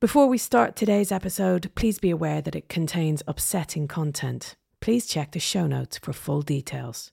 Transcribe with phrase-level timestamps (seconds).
[0.00, 4.56] Before we start today's episode, please be aware that it contains upsetting content.
[4.80, 7.10] Please check the show notes for full details.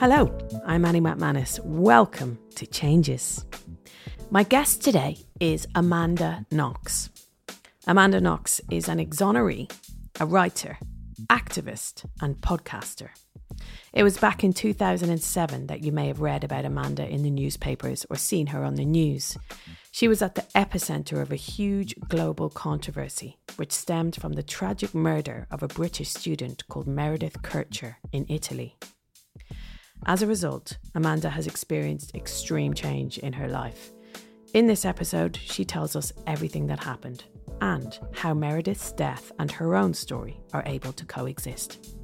[0.00, 0.36] Hello,
[0.66, 1.60] I'm Annie Macmanus.
[1.64, 3.44] Welcome to Changes.
[4.28, 7.10] My guest today is Amanda Knox.
[7.86, 9.70] Amanda Knox is an exoneree,
[10.18, 10.78] a writer,
[11.30, 13.10] activist, and podcaster.
[13.92, 18.04] It was back in 2007 that you may have read about Amanda in the newspapers
[18.10, 19.38] or seen her on the news.
[19.90, 24.94] She was at the epicenter of a huge global controversy, which stemmed from the tragic
[24.94, 28.76] murder of a British student called Meredith Kercher in Italy.
[30.04, 33.92] As a result, Amanda has experienced extreme change in her life.
[34.52, 37.24] In this episode, she tells us everything that happened
[37.60, 41.96] and how Meredith's death and her own story are able to coexist.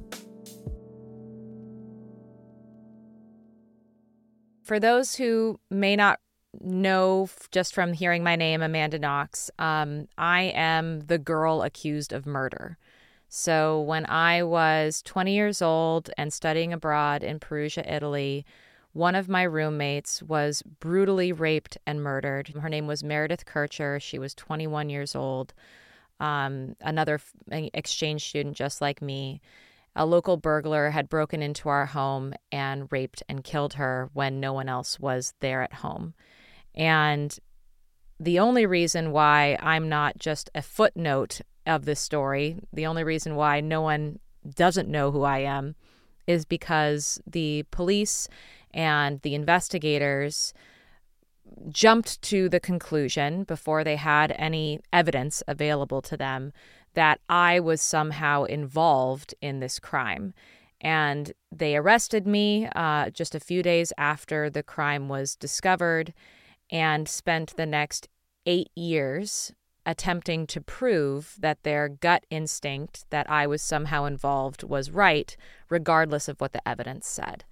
[4.63, 6.19] For those who may not
[6.61, 12.25] know just from hearing my name, Amanda Knox, um, I am the girl accused of
[12.25, 12.77] murder.
[13.27, 18.45] So when I was 20 years old and studying abroad in Perugia, Italy,
[18.93, 22.49] one of my roommates was brutally raped and murdered.
[22.49, 23.99] Her name was Meredith Kercher.
[23.99, 25.53] She was 21 years old,
[26.19, 29.41] um, another exchange student just like me.
[29.95, 34.53] A local burglar had broken into our home and raped and killed her when no
[34.53, 36.13] one else was there at home.
[36.73, 37.37] And
[38.19, 43.35] the only reason why I'm not just a footnote of this story, the only reason
[43.35, 44.19] why no one
[44.55, 45.75] doesn't know who I am,
[46.25, 48.27] is because the police
[48.71, 50.53] and the investigators
[51.69, 56.51] jumped to the conclusion before they had any evidence available to them
[56.93, 60.33] that I was somehow involved in this crime.
[60.81, 66.13] And they arrested me uh, just a few days after the crime was discovered
[66.69, 68.09] and spent the next
[68.45, 69.53] eight years
[69.85, 75.35] attempting to prove that their gut instinct that I was somehow involved was right,
[75.69, 77.43] regardless of what the evidence said.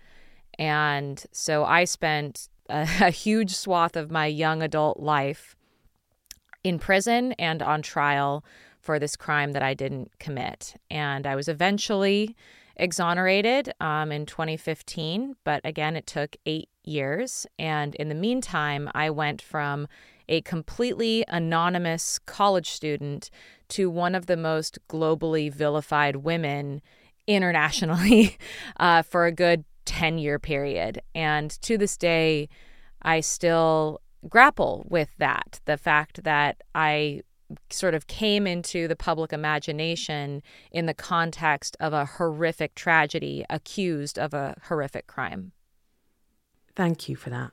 [0.57, 5.55] And so I spent a, a huge swath of my young adult life
[6.63, 8.43] in prison and on trial
[8.81, 10.75] for this crime that I didn't commit.
[10.89, 12.35] And I was eventually
[12.75, 17.45] exonerated um, in 2015, but again, it took eight years.
[17.59, 19.87] And in the meantime, I went from
[20.27, 23.29] a completely anonymous college student
[23.69, 26.81] to one of the most globally vilified women
[27.27, 28.37] internationally
[28.79, 31.01] uh, for a good 10 year period.
[31.13, 32.49] And to this day,
[33.01, 37.21] I still grapple with that the fact that I
[37.69, 40.41] sort of came into the public imagination
[40.71, 45.51] in the context of a horrific tragedy accused of a horrific crime.
[46.75, 47.51] Thank you for that.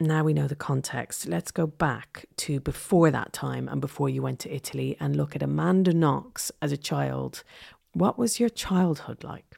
[0.00, 1.28] Now we know the context.
[1.28, 5.36] Let's go back to before that time and before you went to Italy and look
[5.36, 7.44] at Amanda Knox as a child.
[7.92, 9.56] What was your childhood like?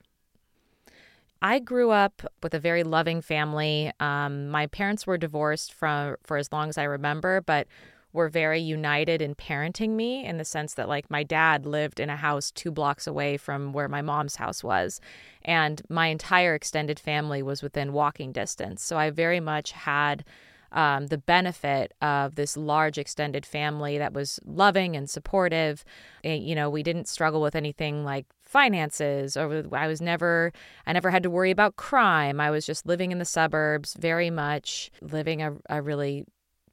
[1.40, 3.92] I grew up with a very loving family.
[4.00, 7.66] Um, my parents were divorced for for as long as I remember, but
[8.14, 12.08] were very united in parenting me in the sense that like my dad lived in
[12.08, 15.00] a house two blocks away from where my mom's house was
[15.42, 18.82] and my entire extended family was within walking distance.
[18.82, 20.24] So i very much had
[20.70, 25.84] um, the benefit of this large extended family that was loving and supportive.
[26.22, 30.52] And, you know we didn't struggle with anything like finances or i was never
[30.86, 32.40] i never had to worry about crime.
[32.40, 36.24] I was just living in the suburbs very much living a, a really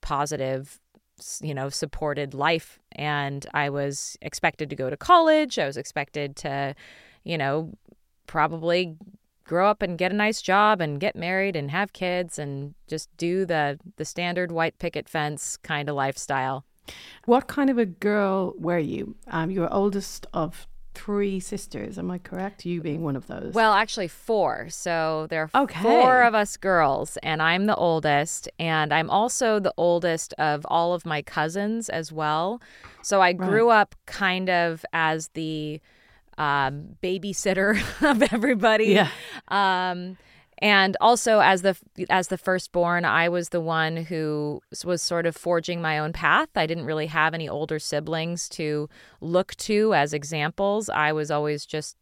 [0.02, 0.80] positive
[1.42, 2.80] you know, supported life.
[2.94, 5.60] And I was expected to go to college.
[5.60, 6.76] I was expected to,
[7.24, 7.74] you know,
[8.28, 8.98] probably
[9.44, 13.10] grow up and get a nice job and get married and have kids and just
[13.18, 16.64] do the the standard white picket fence kind of lifestyle.
[17.26, 19.16] What kind of a girl were you?
[19.28, 21.98] Um, you were oldest of three sisters.
[21.98, 22.66] Am I correct?
[22.66, 23.54] You being one of those?
[23.54, 24.70] Well, actually, four.
[24.70, 25.82] So there are okay.
[25.82, 28.50] four of us girls, and I'm the oldest.
[28.60, 32.62] And I'm also the oldest of all of my cousins as well.
[33.02, 33.82] So I grew right.
[33.82, 35.82] up kind of as the
[36.38, 38.88] um, babysitter of everybody.
[38.88, 39.10] Yeah.
[39.48, 40.18] Um,
[40.62, 41.76] and also as the
[42.10, 46.50] as the firstborn i was the one who was sort of forging my own path.
[46.56, 50.90] I didn't really have any older siblings to look to as examples.
[50.90, 51.98] I was always just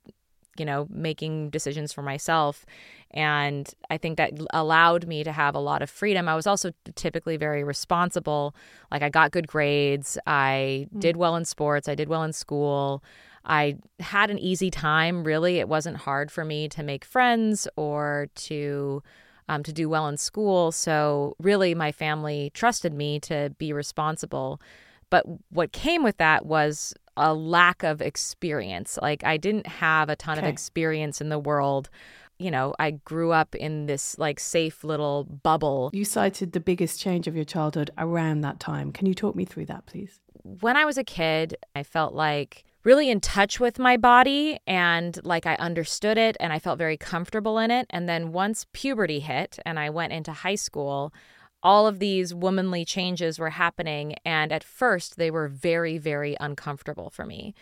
[0.58, 2.66] you know making decisions for myself.
[3.12, 6.28] And i think that allowed me to have a lot of freedom.
[6.28, 8.56] I was also typically very responsible.
[8.92, 10.18] Like i got good grades.
[10.28, 11.00] I mm.
[11.00, 11.88] did well in sports.
[11.88, 13.04] I did well in school
[13.46, 15.60] I had an easy time, really.
[15.60, 19.04] It wasn't hard for me to make friends or to
[19.50, 20.72] um, to do well in school.
[20.72, 24.62] So, really, my family trusted me to be responsible.
[25.10, 28.98] But what came with that was a lack of experience.
[29.02, 30.48] Like, I didn't have a ton okay.
[30.48, 31.90] of experience in the world.
[32.38, 35.90] You know, I grew up in this like safe little bubble.
[35.92, 38.94] You cited the biggest change of your childhood around that time.
[38.94, 40.22] Can you talk me through that, please?
[40.44, 45.20] When I was a kid, I felt like really in touch with my body and
[45.24, 47.86] like I understood it and I felt very comfortable in it.
[47.90, 51.14] And then once puberty hit and I went into high school,
[51.62, 54.16] all of these womanly changes were happening.
[54.24, 57.54] And at first, they were very, very uncomfortable for me.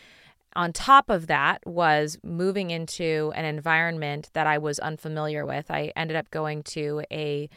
[0.55, 5.69] On top of that, was moving into an environment that I was unfamiliar with.
[5.69, 7.49] I ended up going to a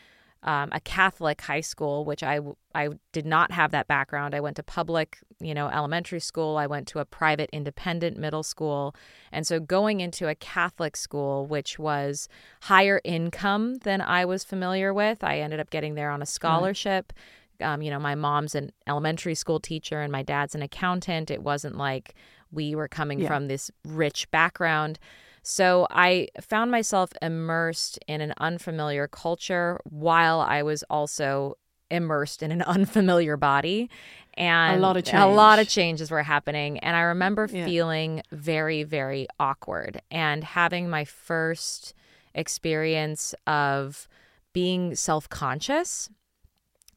[0.42, 2.40] um, a Catholic high school, which I
[2.74, 4.34] I did not have that background.
[4.34, 6.56] I went to public, you know, elementary school.
[6.56, 8.94] I went to a private independent middle school,
[9.32, 12.28] and so going into a Catholic school, which was
[12.62, 17.12] higher income than I was familiar with, I ended up getting there on a scholarship.
[17.60, 17.74] Right.
[17.74, 21.30] Um, you know, my mom's an elementary school teacher and my dad's an accountant.
[21.30, 22.14] It wasn't like
[22.50, 23.28] we were coming yeah.
[23.28, 24.98] from this rich background.
[25.42, 31.56] So I found myself immersed in an unfamiliar culture while I was also
[31.90, 33.90] immersed in an unfamiliar body
[34.34, 35.22] and a lot of change.
[35.22, 37.64] a lot of changes were happening and i remember yeah.
[37.64, 41.94] feeling very very awkward and having my first
[42.34, 44.06] experience of
[44.52, 46.10] being self-conscious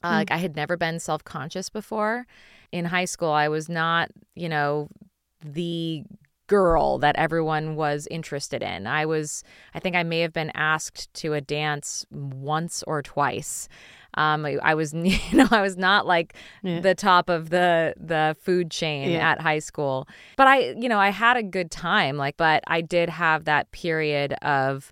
[0.04, 0.14] uh, mm.
[0.14, 2.28] like i had never been self-conscious before
[2.72, 4.88] in high school i was not you know
[5.44, 6.04] the
[6.48, 8.88] girl that everyone was interested in.
[8.88, 9.44] I was,
[9.74, 13.70] I think I may have been asked to a dance once or twice.
[14.16, 16.80] Um, I was, you know, I was not like yeah.
[16.80, 19.32] the top of the the food chain yeah.
[19.32, 20.08] at high school,
[20.38, 22.18] but I, you know, I had a good time.
[22.18, 24.92] Like, but I did have that period of,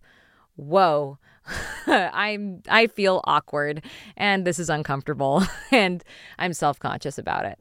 [0.56, 1.18] whoa.
[1.88, 3.84] I'm I feel awkward
[4.16, 6.04] and this is uncomfortable and
[6.38, 7.58] I'm self-conscious about it.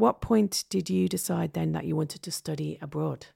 [0.00, 3.26] What point did you decide then that you wanted to study abroad?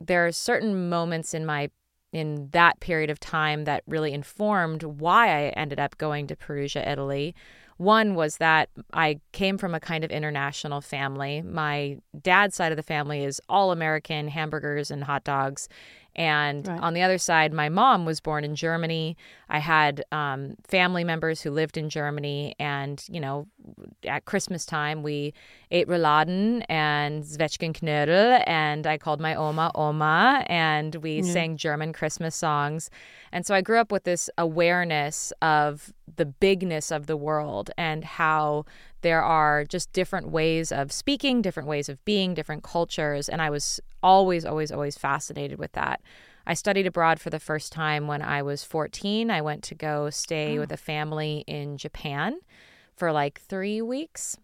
[0.00, 1.70] There are certain moments in my
[2.12, 6.88] in that period of time that really informed why I ended up going to Perugia,
[6.88, 7.34] Italy.
[7.76, 11.42] One was that I came from a kind of international family.
[11.42, 15.68] My dad's side of the family is all American hamburgers and hot dogs.
[16.16, 16.80] And right.
[16.80, 19.16] on the other side, my mom was born in Germany.
[19.48, 22.54] I had um, family members who lived in Germany.
[22.58, 23.46] And, you know,
[24.04, 25.34] at Christmas time, we
[25.70, 28.44] ate Rouladen and Zwetschgenknödel.
[28.46, 30.44] And I called my Oma Oma.
[30.48, 32.90] And we sang German Christmas songs.
[33.32, 38.04] And so I grew up with this awareness of the bigness of the world and
[38.04, 38.66] how
[39.04, 43.28] there are just different ways of speaking, different ways of being, different cultures.
[43.28, 46.00] And I was always, always, always fascinated with that.
[46.46, 49.30] I studied abroad for the first time when I was 14.
[49.30, 50.60] I went to go stay oh.
[50.60, 52.38] with a family in Japan
[52.96, 54.38] for like three weeks.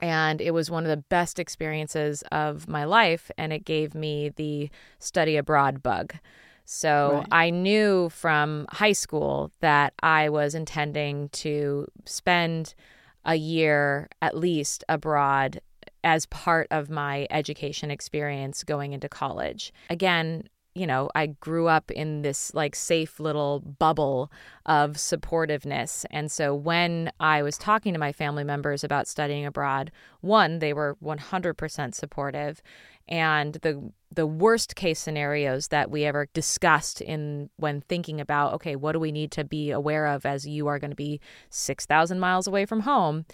[0.00, 3.30] And it was one of the best experiences of my life.
[3.38, 4.68] And it gave me the
[4.98, 6.14] study abroad bug.
[6.64, 7.28] So right.
[7.30, 12.74] I knew from high school that I was intending to spend
[13.26, 15.60] a year at least abroad
[16.02, 19.72] as part of my education experience going into college.
[19.90, 24.30] Again, you know, I grew up in this like safe little bubble
[24.66, 26.04] of supportiveness.
[26.10, 30.74] And so when I was talking to my family members about studying abroad, one, they
[30.74, 32.62] were 100% supportive.
[33.08, 38.74] And the the worst case scenarios that we ever discussed in when thinking about okay
[38.76, 41.20] what do we need to be aware of as you are going to be
[41.50, 43.26] 6000 miles away from home?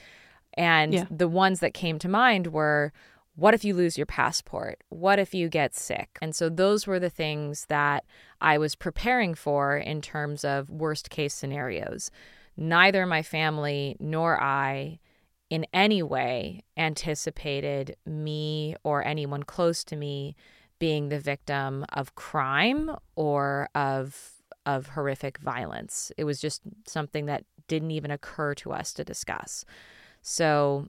[0.55, 1.05] And yeah.
[1.11, 2.93] the ones that came to mind were
[3.35, 4.83] what if you lose your passport?
[4.91, 6.19] What if you get sick?
[6.21, 8.05] And so those were the things that
[8.41, 12.11] i was preparing for in terms of worst case scenarios.
[12.57, 14.99] Neither my family nor i
[15.53, 20.35] in any way anticipated me or anyone close to me
[20.79, 24.33] being the victim of crime or of
[24.65, 26.11] of horrific violence.
[26.17, 29.67] It was just something that didn't even occur to us to discuss.
[30.23, 30.89] So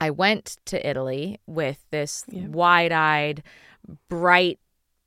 [0.00, 2.48] I went to Italy with this yeah.
[2.48, 3.44] wide-eyed,
[4.08, 4.58] bright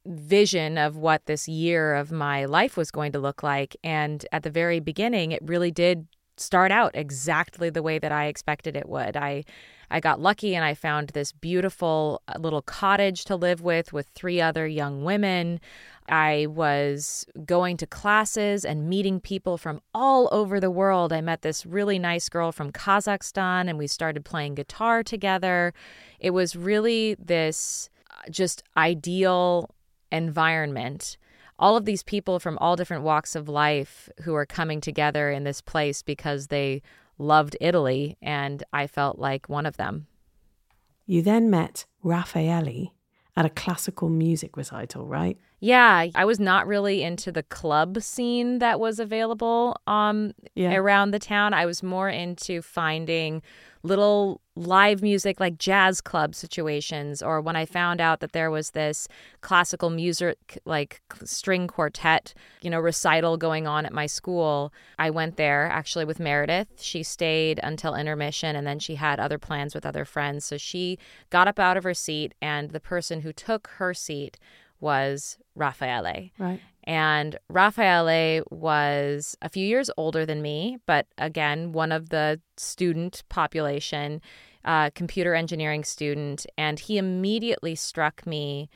[0.06, 4.44] vision of what this year of my life was going to look like and at
[4.44, 6.08] the very beginning it really did
[6.40, 9.16] start out exactly the way that I expected it would.
[9.18, 9.44] I
[9.92, 14.08] I got lucky and I found this beautiful uh, little cottage to live with with
[14.10, 15.60] three other young women.
[16.08, 21.12] I was going to classes and meeting people from all over the world.
[21.12, 25.74] I met this really nice girl from Kazakhstan and we started playing guitar together.
[26.20, 29.70] It was really this uh, just ideal
[30.12, 31.18] environment.
[31.60, 35.44] All of these people from all different walks of life who are coming together in
[35.44, 36.82] this place because they
[37.18, 40.08] loved Italy, and I felt like one of them.
[41.06, 42.94] You then met Raffaele
[43.36, 45.38] at a classical music recital, right?
[45.60, 50.76] Yeah, I was not really into the club scene that was available um yeah.
[50.76, 51.54] around the town.
[51.54, 53.42] I was more into finding
[53.84, 58.72] little live music like jazz club situations or when I found out that there was
[58.72, 59.08] this
[59.42, 65.38] classical music like string quartet, you know, recital going on at my school, I went
[65.38, 66.82] there actually with Meredith.
[66.82, 70.44] She stayed until intermission and then she had other plans with other friends.
[70.44, 70.98] So she
[71.30, 74.38] got up out of her seat and the person who took her seat
[74.82, 76.32] was Raffaele.
[76.38, 76.62] Right.
[76.86, 83.24] And Raffaele was a few years older than me, but again, one of the student
[83.30, 84.22] population,
[84.66, 86.46] uh, computer engineering student.
[86.58, 88.70] And he immediately struck me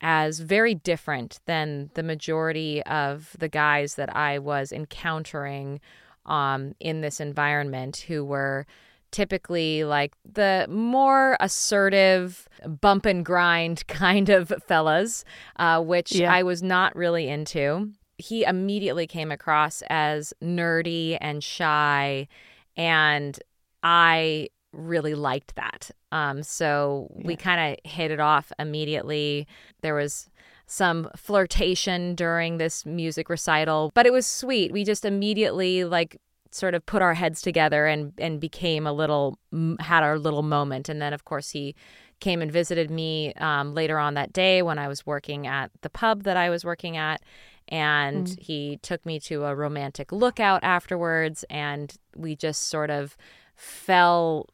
[0.00, 5.80] as very different than the majority of the guys that I was encountering
[6.26, 8.66] um, in this environment who were
[9.10, 12.48] typically like the more assertive
[12.80, 15.24] bump and grind kind of fellas,
[15.56, 16.32] uh, which yeah.
[16.32, 17.90] I was not really into.
[18.18, 22.28] He immediately came across as nerdy and shy,
[22.76, 23.38] and
[23.82, 25.90] I really liked that.
[26.12, 27.26] Um, so yeah.
[27.26, 29.46] we kind of hit it off immediately.
[29.80, 30.28] There was
[30.66, 34.72] some flirtation during this music recital, but it was sweet.
[34.72, 36.16] We just immediately like
[36.50, 39.38] sort of put our heads together and and became a little
[39.80, 40.88] had our little moment.
[40.88, 41.74] And then of course he
[42.20, 45.90] came and visited me um, later on that day when I was working at the
[45.90, 47.22] pub that I was working at.
[47.68, 48.40] And mm.
[48.40, 51.44] he took me to a romantic lookout afterwards.
[51.48, 53.16] And we just sort of
[53.54, 54.46] fell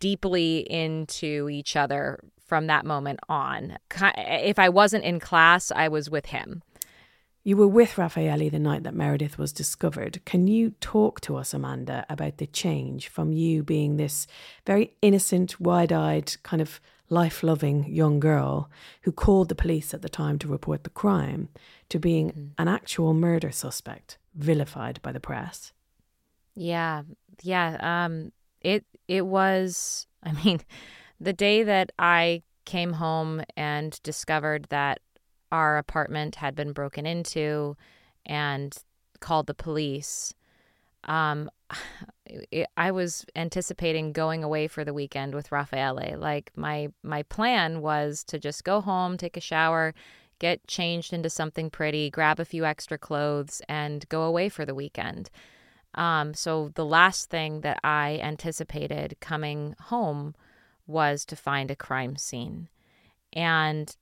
[0.00, 3.78] deeply into each other from that moment on.
[4.16, 6.62] If I wasn't in class I was with him
[7.44, 10.24] you were with Raffaele the night that Meredith was discovered.
[10.24, 14.26] Can you talk to us, Amanda, about the change from you being this
[14.66, 18.70] very innocent, wide eyed, kind of life loving young girl
[19.02, 21.50] who called the police at the time to report the crime
[21.90, 22.50] to being mm.
[22.56, 25.72] an actual murder suspect, vilified by the press?
[26.54, 27.02] Yeah.
[27.42, 27.76] Yeah.
[28.06, 28.32] Um,
[28.62, 30.60] it, it was, I mean,
[31.20, 35.00] the day that I came home and discovered that
[35.54, 37.76] our apartment had been broken into
[38.26, 38.76] and
[39.20, 40.34] called the police.
[41.04, 41.48] Um,
[42.76, 46.16] I was anticipating going away for the weekend with Raffaele.
[46.18, 49.94] Like my my plan was to just go home, take a shower,
[50.40, 54.74] get changed into something pretty, grab a few extra clothes, and go away for the
[54.74, 55.30] weekend.
[55.94, 60.34] Um, so the last thing that I anticipated coming home
[60.88, 62.68] was to find a crime scene.
[63.32, 63.96] And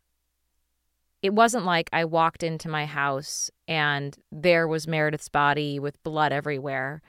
[1.23, 6.33] it wasn't like I walked into my house and there was Meredith's body with blood
[6.33, 7.01] everywhere.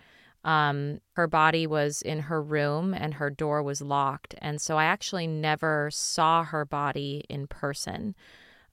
[0.43, 4.36] Um, her body was in her room and her door was locked.
[4.38, 8.13] And so I actually never saw her body in person.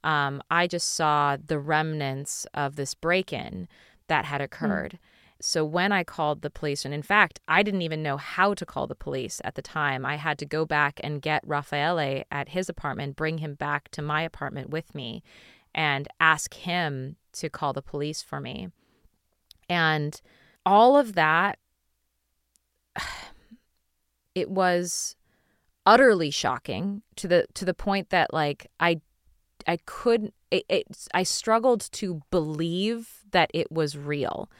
[0.04, 3.66] Um, I just saw the remnants of this break in
[4.08, 4.44] that had hmm.
[4.44, 4.98] occurred.
[5.02, 5.09] Mm.
[5.40, 8.66] So when I called the police, and in fact, I didn't even know how to
[8.66, 10.04] call the police at the time.
[10.04, 14.02] I had to go back and get Raffaele at his apartment, bring him back to
[14.02, 15.22] my apartment with me,
[15.74, 18.68] and ask him to call the police for me.
[19.68, 20.20] And
[20.66, 21.58] all of that,
[24.34, 25.16] it was
[25.86, 29.00] utterly shocking to the to the point that like I
[29.66, 34.50] I couldn't it, it I struggled to believe that it was real.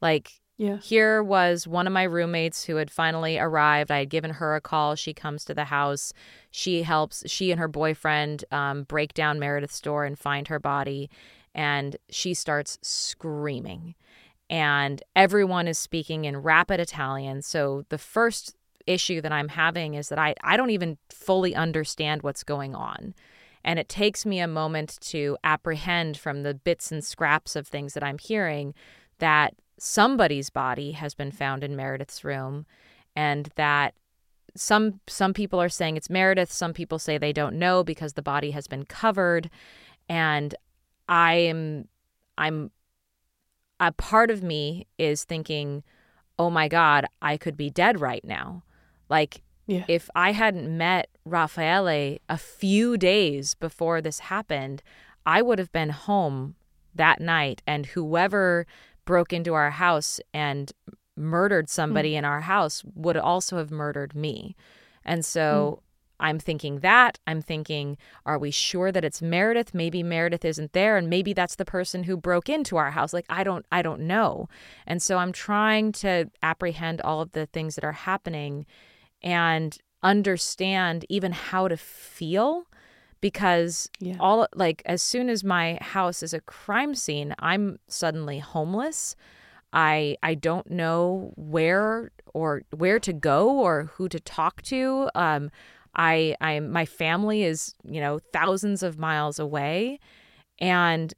[0.00, 0.76] Like, yeah.
[0.78, 3.90] here was one of my roommates who had finally arrived.
[3.90, 4.94] I had given her a call.
[4.94, 6.12] She comes to the house.
[6.50, 11.08] She helps, she and her boyfriend um, break down Meredith's door and find her body.
[11.54, 13.94] And she starts screaming.
[14.48, 17.42] And everyone is speaking in rapid Italian.
[17.42, 22.22] So the first issue that I'm having is that I, I don't even fully understand
[22.22, 23.14] what's going on.
[23.62, 27.94] And it takes me a moment to apprehend from the bits and scraps of things
[27.94, 28.74] that I'm hearing
[29.18, 32.66] that somebody's body has been found in Meredith's room
[33.16, 33.94] and that
[34.54, 38.22] some some people are saying it's Meredith, some people say they don't know because the
[38.22, 39.48] body has been covered
[40.08, 40.54] and
[41.08, 41.88] I am
[42.36, 42.70] I'm
[43.78, 45.82] a part of me is thinking,
[46.38, 48.64] "Oh my god, I could be dead right now."
[49.08, 49.84] Like Yeah.
[49.88, 54.82] if I hadn't met Raffaele a few days before this happened,
[55.24, 56.56] I would have been home
[56.94, 58.66] that night, and whoever
[59.10, 60.70] broke into our house and
[61.16, 62.18] murdered somebody mm.
[62.18, 64.54] in our house would also have murdered me.
[65.04, 65.82] And so mm.
[66.20, 67.18] I'm thinking that.
[67.26, 69.74] I'm thinking, are we sure that it's Meredith?
[69.74, 73.12] Maybe Meredith isn't there and maybe that's the person who broke into our house.
[73.12, 74.48] Like I don't I don't know.
[74.86, 78.64] And so I'm trying to apprehend all of the things that are happening
[79.24, 82.64] and understand even how to feel
[83.20, 84.16] because Yeah.
[84.20, 89.16] all like as soon as my house is a crime scene, I'm suddenly homeless.
[89.72, 95.10] I I don't know where or where to go or who to talk to.
[95.14, 95.50] Um,
[95.94, 99.98] I I my family is you know thousands of miles away,
[100.58, 101.12] and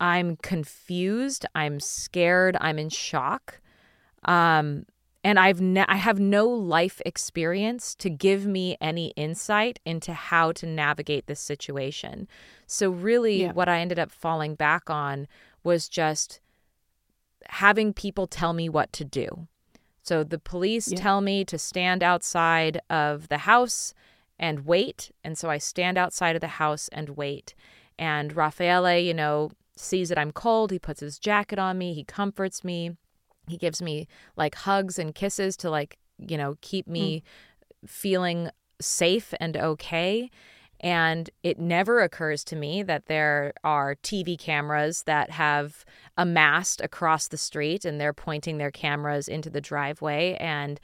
[0.00, 1.46] I'm confused.
[1.54, 2.56] I'm scared.
[2.60, 3.60] I'm in shock.
[4.24, 4.84] Um,
[5.24, 10.52] and I've ne- I have no life experience to give me any insight into how
[10.52, 12.28] to navigate this situation.
[12.66, 13.52] So really, Yeah.
[13.52, 15.28] what I ended up falling back on
[15.62, 16.40] was just
[17.48, 19.46] having people tell me what to do.
[20.02, 20.98] So the police Yeah.
[20.98, 23.94] tell me to stand outside of the house
[24.38, 25.12] and wait.
[25.22, 27.54] And so I stand outside of the house and wait.
[27.98, 30.70] And Raffaele, you know, sees that I'm cold.
[30.72, 31.94] He puts his jacket on me.
[31.94, 32.96] He comforts me.
[33.48, 34.06] He gives me
[34.36, 36.92] like hugs and kisses to like, you know, keep hmm.
[36.92, 37.22] me
[37.86, 40.30] feeling safe and okay.
[40.80, 45.84] And it never occurs to me that there are TV cameras that have
[46.16, 50.80] amassed across the street and they're pointing their cameras into the driveway and,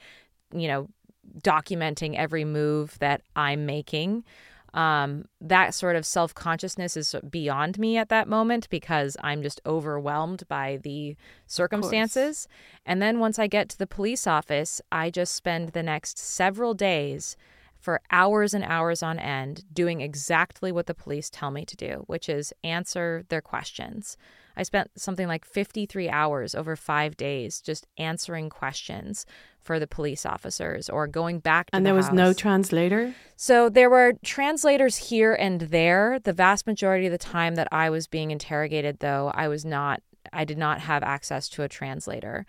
[0.53, 0.87] you know,
[1.41, 4.23] documenting every move that I'm making.
[4.73, 9.61] Um, that sort of self consciousness is beyond me at that moment because I'm just
[9.65, 11.15] overwhelmed by the
[11.47, 12.47] circumstances.
[12.85, 16.73] And then once I get to the police office, I just spend the next several
[16.73, 17.35] days
[17.79, 22.03] for hours and hours on end doing exactly what the police tell me to do,
[22.07, 24.17] which is answer their questions.
[24.57, 29.25] I spent something like 53 hours over five days just answering questions
[29.61, 33.13] for the police officers or going back to the And the there was no translator?
[33.35, 36.19] So there were translators here and there.
[36.23, 40.01] The vast majority of the time that I was being interrogated, though, I was not,
[40.33, 42.45] I did not have access to a translator.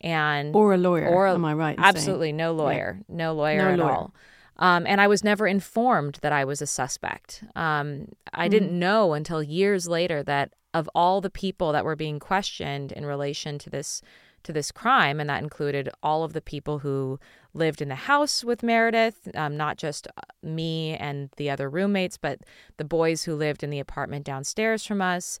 [0.00, 1.08] And Or a lawyer?
[1.08, 1.76] Or a- am I right?
[1.76, 1.86] in saying?
[1.96, 3.92] absolutely no lawyer, no lawyer No at lawyer.
[3.92, 4.14] all.
[4.56, 7.42] Um, and I was never informed that I was a suspect.
[7.56, 8.50] Um, I Hmm.
[8.50, 13.04] didn't know until years later that of all the people that were being questioned in
[13.06, 14.02] relation to this
[14.44, 17.18] to this crime, and that included all of the people who
[17.54, 22.16] lived in the house with Meredith, um, not just uh, me and the other roommates,
[22.16, 22.40] but
[22.76, 25.38] the boys who lived in the apartment downstairs from us.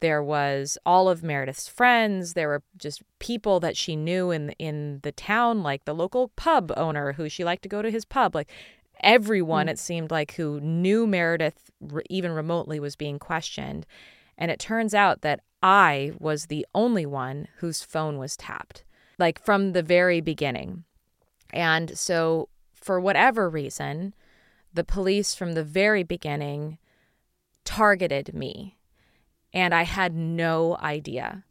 [0.00, 2.34] There was all of Meredith's friends.
[2.34, 6.72] There were just people that she knew in in the town, like the local pub
[6.76, 8.34] owner who she liked to go to his pub.
[8.34, 8.50] Like
[9.00, 13.86] everyone, it seemed like who knew Meredith re- even remotely was being questioned.
[14.36, 18.84] And it turns out that I was the only one whose phone was tapped,
[19.18, 20.84] like from the very beginning.
[21.52, 24.14] And so, for whatever reason,
[24.72, 26.78] the police from the very beginning
[27.64, 28.76] targeted me.
[29.52, 31.44] And I had no idea.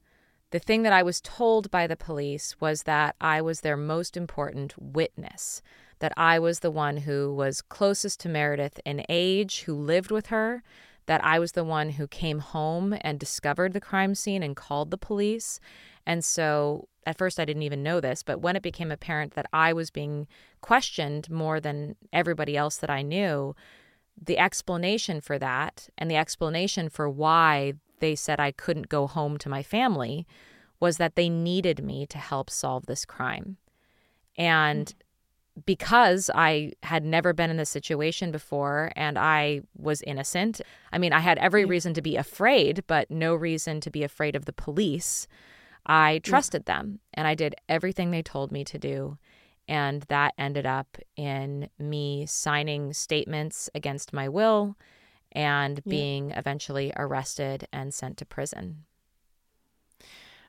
[0.51, 4.15] The thing that I was told by the police was that I was their most
[4.15, 5.63] important witness,
[5.97, 10.27] that I was the one who was closest to Meredith in age, who lived with
[10.27, 10.61] her,
[11.05, 14.91] that I was the one who came home and discovered the crime scene and called
[14.91, 15.59] the police.
[16.05, 19.47] And so at first I didn't even know this, but when it became apparent that
[19.51, 20.27] I was being
[20.61, 23.55] questioned more than everybody else that I knew,
[24.21, 29.37] the explanation for that and the explanation for why they said I couldn't go home
[29.39, 30.27] to my family
[30.79, 33.57] was that they needed me to help solve this crime.
[34.37, 35.02] And mm-hmm.
[35.65, 40.61] Because I had never been in this situation before and I was innocent,
[40.91, 44.35] I mean, I had every reason to be afraid, but no reason to be afraid
[44.35, 45.27] of the police.
[45.85, 49.17] I trusted them and I did everything they told me to do.
[49.67, 54.75] And that ended up in me signing statements against my will
[55.31, 58.83] and being eventually arrested and sent to prison.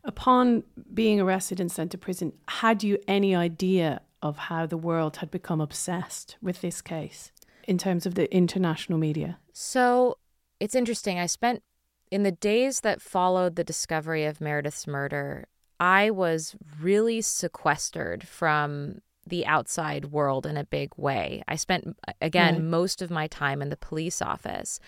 [0.02, 5.18] Upon being arrested and sent to prison, had you any idea of how the world
[5.18, 7.30] had become obsessed with this case
[7.68, 9.38] in terms of the international media?
[9.52, 10.16] So
[10.58, 11.18] it's interesting.
[11.20, 11.62] I spent
[12.10, 15.46] in the days that followed the discovery of Meredith's murder,
[15.78, 21.42] I was really sequestered from the outside world in a big way.
[21.46, 22.64] I spent, again, Right.
[22.64, 24.80] most of my time in the police office.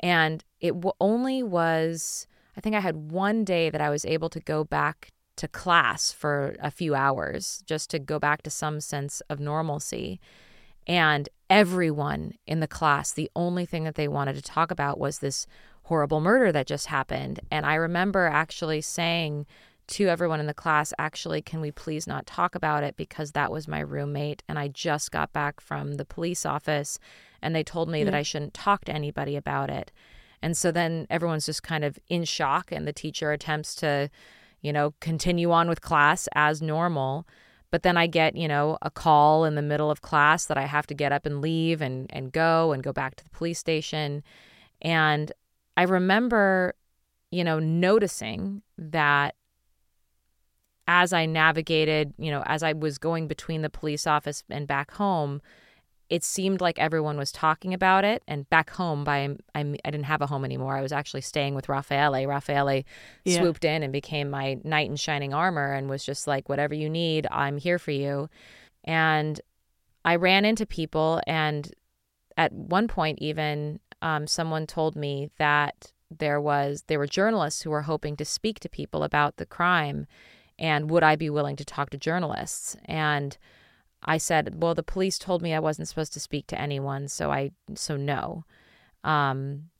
[0.00, 2.26] And it w- only was,
[2.56, 6.12] I think I had one day that I was able to go back to class
[6.12, 10.20] for a few hours just to go back to some sense of normalcy.
[10.86, 15.18] And everyone in the class, the only thing that they wanted to talk about was
[15.18, 15.46] this
[15.84, 17.40] horrible murder that just happened.
[17.50, 19.46] And I remember actually saying
[19.88, 23.50] to everyone in the class, actually, can we please not talk about it because that
[23.50, 26.98] was my roommate and I just got back from the police office
[27.40, 28.04] and they told me yeah.
[28.04, 29.90] that I shouldn't talk to anybody about it.
[30.42, 34.10] And so then everyone's just kind of in shock and the teacher attempts to,
[34.62, 37.26] you know, continue on with class as normal.
[37.70, 40.66] But then I get, you know, a call in the middle of class that I
[40.66, 43.58] have to get up and leave and, and go and go back to the police
[43.58, 44.22] station.
[44.82, 45.30] And
[45.76, 46.74] I remember,
[47.30, 49.36] you know, noticing that
[50.88, 54.90] as I navigated, you know, as I was going between the police office and back
[54.90, 55.40] home,
[56.10, 58.22] it seemed like everyone was talking about it.
[58.26, 60.76] And back home, by I, I didn't have a home anymore.
[60.76, 62.26] I was actually staying with Raffaele.
[62.26, 62.82] Raffaele
[63.24, 63.38] yeah.
[63.38, 66.90] swooped in and became my knight in shining armor and was just like, whatever you
[66.90, 68.28] need, I'm here for you.
[68.84, 69.40] And
[70.04, 71.70] I ran into people, and
[72.36, 77.70] at one point, even um, someone told me that there was there were journalists who
[77.70, 80.06] were hoping to speak to people about the crime
[80.60, 82.76] and would I be willing to talk to journalists?
[82.84, 83.36] And
[84.04, 87.30] I said, well, the police told me I wasn't supposed to speak to anyone, so
[87.30, 88.44] I so no.
[89.04, 89.70] Um,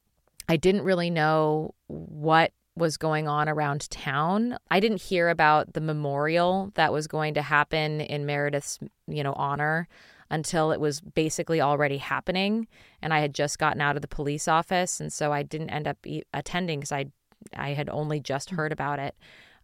[0.48, 4.56] I didn't really know what was going on around town.
[4.70, 9.32] I didn't hear about the memorial that was going to happen in Meredith's, you know,
[9.34, 9.88] honor
[10.30, 12.68] until it was basically already happening
[13.02, 15.88] and I had just gotten out of the police office and so I didn't end
[15.88, 15.98] up
[16.32, 17.06] attending cuz I
[17.54, 19.16] I had only just heard about it.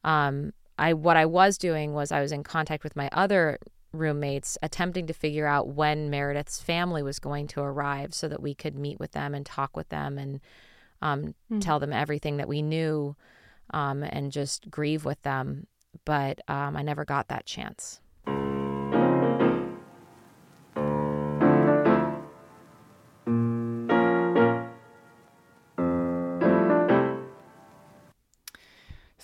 [0.02, 3.58] Um, I what I was doing was I was in contact with my other
[3.98, 8.54] roommates attempting to figure out when Meredith's family was going to arrive so that we
[8.54, 10.40] could meet with them and talk with them and
[11.02, 11.61] um, mm.
[11.61, 13.16] tell them everything that we knew
[13.70, 15.66] um, and just grieve with them.
[16.04, 18.00] But um, I never got that chance.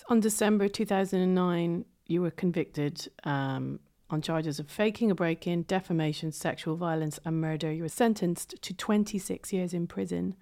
[0.08, 3.80] On December 2009, you were convicted um,
[4.12, 7.72] on charges of faking a break in, defamation, sexual violence, and murder.
[7.72, 10.37] You were sentenced to 26 years in prison.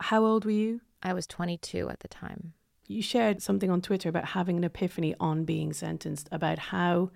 [0.00, 0.80] How old were you?
[1.02, 2.52] I was 22 at the time.
[2.86, 7.10] You shared something on Twitter about having an epiphany on being sentenced, about how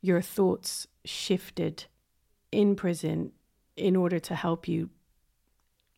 [0.00, 1.84] your thoughts shifted
[2.50, 3.32] in prison
[3.76, 4.90] in order to help you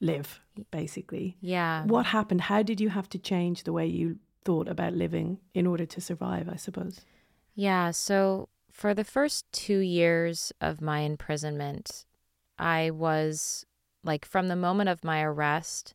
[0.00, 1.36] live, basically.
[1.40, 1.84] Yeah.
[1.84, 2.42] What happened?
[2.42, 6.00] How did you have to change the way you thought about living in order to
[6.00, 7.00] survive, I suppose.
[7.56, 7.90] Yeah.
[7.90, 12.04] So for the first two years of my imprisonment,
[12.58, 13.64] I was
[14.04, 15.94] like, from the moment of my arrest,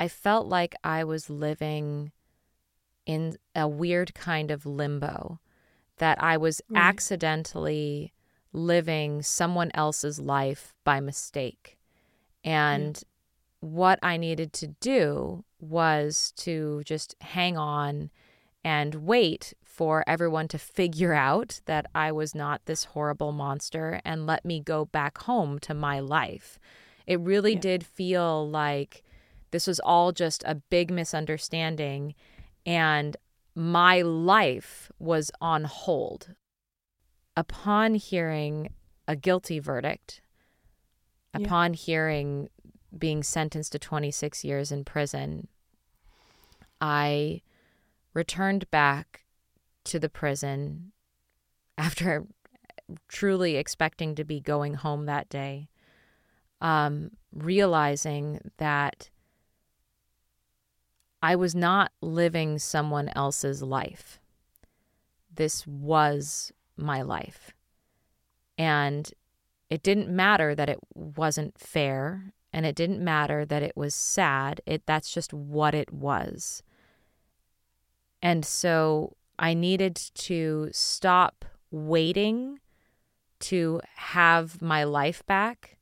[0.00, 2.12] I felt like I was living
[3.04, 5.40] in a weird kind of limbo,
[5.98, 6.82] that I was right.
[6.82, 8.14] accidentally
[8.50, 11.76] living someone else's life by mistake.
[12.42, 13.68] And yeah.
[13.68, 18.10] what I needed to do was to just hang on
[18.66, 24.26] and wait for everyone to figure out that I was not this horrible monster and
[24.26, 26.58] let me go back home to my life.
[27.06, 27.60] It really yeah.
[27.60, 29.04] did feel like
[29.52, 32.16] this was all just a big misunderstanding
[32.66, 33.16] and
[33.54, 36.34] my life was on hold.
[37.36, 38.70] Upon hearing
[39.06, 40.22] a guilty verdict,
[41.38, 41.46] yeah.
[41.46, 42.48] upon hearing
[42.98, 45.46] being sentenced to 26 years in prison,
[46.80, 47.42] I
[48.16, 49.26] returned back
[49.84, 50.90] to the prison
[51.78, 52.24] after
[53.08, 55.68] truly expecting to be going home that day,
[56.60, 59.10] um, realizing that
[61.22, 64.20] I was not living someone else's life.
[65.34, 67.52] This was my life.
[68.56, 69.12] And
[69.68, 74.60] it didn't matter that it wasn't fair and it didn't matter that it was sad
[74.64, 76.62] it that's just what it was
[78.22, 82.58] and so i needed to stop waiting
[83.38, 85.76] to have my life back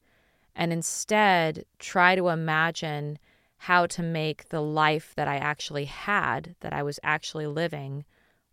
[0.54, 3.18] and instead try to imagine
[3.56, 8.04] how to make the life that i actually had that i was actually living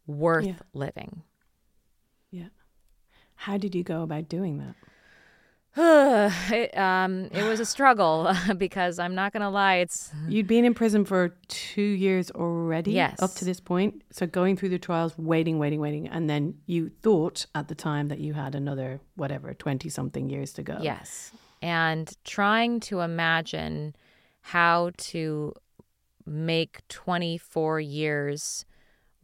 [0.07, 0.55] worth yeah.
[0.73, 1.23] living.
[2.31, 2.49] Yeah.
[3.35, 4.75] How did you go about doing that
[5.77, 10.73] it, um, it was a struggle because I'm not gonna lie, it's you'd been in
[10.73, 12.91] prison for two years already.
[12.91, 14.03] Yes, up to this point.
[14.11, 18.09] So going through the trials, waiting, waiting, waiting, and then you thought at the time
[18.09, 20.77] that you had another whatever twenty something years to go.
[20.81, 21.31] Yes,
[21.61, 23.95] and trying to imagine
[24.41, 25.53] how to
[26.25, 28.65] make 24 years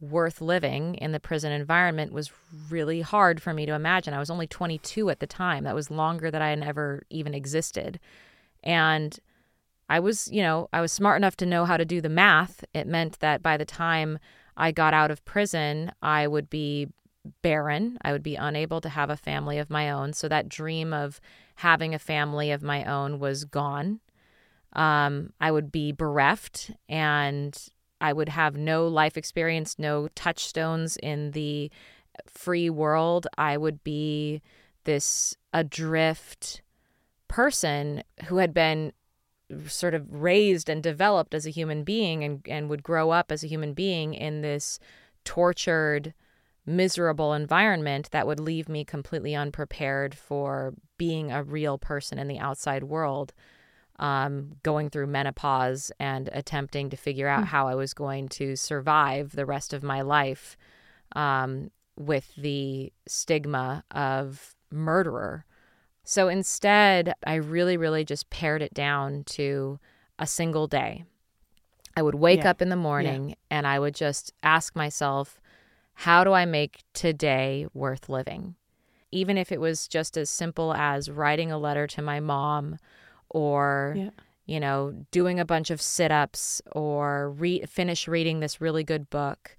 [0.00, 2.30] worth living in the prison environment was
[2.70, 4.14] really hard for me to imagine.
[4.14, 5.64] I was only 22 at the time.
[5.64, 7.98] That was longer than I had ever even existed.
[8.62, 9.18] And
[9.88, 12.64] I was, you know, I was smart enough to know how to do the math.
[12.74, 14.18] It meant that by the time
[14.56, 16.88] I got out of prison, I would be
[17.42, 17.98] barren.
[18.02, 20.12] I would be unable to have a family of my own.
[20.12, 21.20] So that dream of
[21.56, 24.00] having a family of my own was gone.
[24.74, 27.58] Um, I would be bereft and
[28.00, 31.70] I would have no life experience, no touchstones in the
[32.26, 33.26] free world.
[33.36, 34.42] I would be
[34.84, 36.62] this adrift
[37.28, 38.92] person who had been
[39.66, 43.42] sort of raised and developed as a human being and, and would grow up as
[43.42, 44.78] a human being in this
[45.24, 46.14] tortured,
[46.66, 52.38] miserable environment that would leave me completely unprepared for being a real person in the
[52.38, 53.32] outside world,
[53.98, 57.48] um, going through menopause and attempting to figure out mm.
[57.48, 60.56] how I was going to survive the rest of my life
[61.16, 65.44] um, with the stigma of murderer
[66.08, 69.78] so instead, I really, really just pared it down to
[70.18, 71.04] a single day.
[71.98, 72.48] I would wake yeah.
[72.48, 73.34] up in the morning yeah.
[73.50, 75.38] and I would just ask myself,
[75.92, 78.54] how do I make today worth living?
[79.12, 82.78] Even if it was just as simple as writing a letter to my mom
[83.30, 84.10] or, yeah.
[84.46, 89.10] you know, doing a bunch of sit ups or re- finish reading this really good
[89.10, 89.56] book.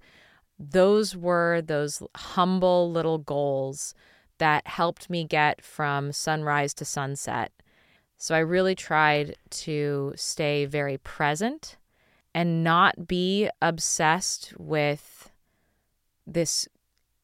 [0.58, 3.94] Those were those humble little goals
[4.38, 7.52] that helped me get from sunrise to sunset.
[8.16, 11.76] So I really tried to stay very present
[12.34, 15.30] and not be obsessed with
[16.26, 16.68] this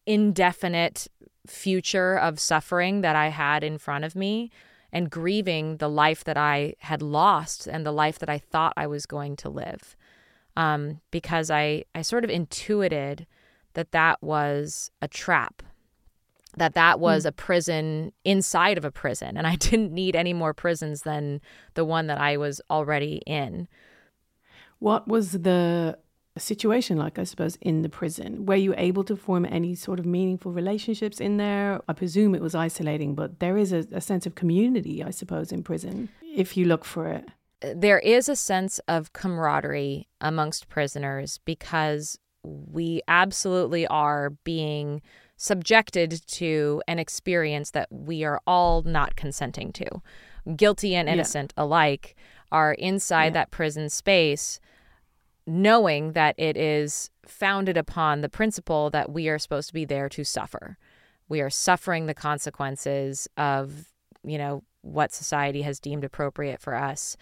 [0.07, 1.07] indefinite
[1.47, 4.51] future of suffering that I had in front of me
[4.97, 8.87] and grieving the life that I had lost and the life that I thought I
[8.87, 9.95] was going to live.
[10.57, 13.27] Um, because I, I sort of intuited
[13.75, 15.63] that that was a trap
[16.57, 17.29] that that was mm.
[17.29, 21.43] a prison inside of a prison and i didn't need any more prisons than
[21.75, 23.69] the one that i was already in
[24.79, 25.99] what was the
[26.41, 30.07] situation like i suppose in the prison were you able to form any sort of
[30.07, 34.27] meaningful relationships in there i presume it was isolating but there is a, a sense
[34.27, 37.27] of community i suppose in prison if you look for it
[37.61, 45.03] there is a sense of camaraderie amongst prisoners because we absolutely are being
[45.37, 49.87] subjected to an experience that we are all not consenting to.
[50.55, 51.65] Guilty and innocent yeah.
[51.65, 52.17] alike
[52.53, 53.31] are inside yeah.
[53.31, 54.61] that prison space,
[55.47, 60.09] knowing that it is founded upon the principle that we are supposed to be there
[60.09, 60.77] to suffer.
[61.29, 63.87] We are suffering the consequences of,
[64.25, 67.17] you know, what society has deemed appropriate for us.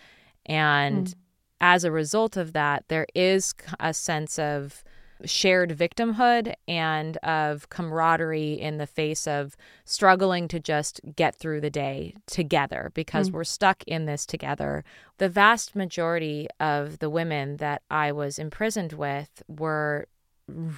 [0.46, 1.14] And mm.
[1.60, 4.84] as a result of that, there is a sense of
[5.24, 11.70] shared victimhood and of camaraderie in the face of struggling to just get through the
[11.70, 13.34] day together because mm.
[13.34, 14.84] we're stuck in this together.
[15.18, 20.06] The vast majority of the women that I was imprisoned with were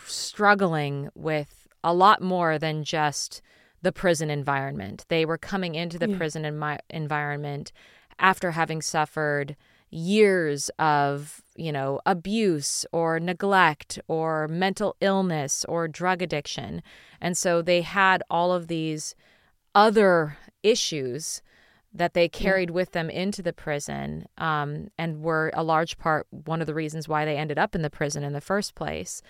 [0.07, 3.43] struggling with a lot more than just
[3.83, 5.05] the prison environment.
[5.09, 6.17] They were coming into the yeah.
[6.17, 6.45] prison
[6.91, 7.73] environment
[8.19, 9.57] after having suffered
[9.91, 16.83] years of, you know, abuse or neglect or mental illness or drug addiction.
[17.21, 19.15] And so they had all of these
[19.75, 21.43] other issues
[21.93, 26.61] that they carried with them into the prison um, and were a large part one
[26.61, 29.23] of the reasons why they ended up in the prison in the first place.